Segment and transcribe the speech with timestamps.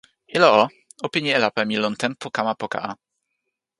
[0.37, 0.63] ilo o,
[1.05, 2.91] o pini e lape mi lon tenpo kama poka a.